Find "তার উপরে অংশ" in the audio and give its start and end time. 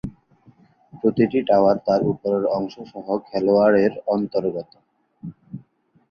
1.87-2.75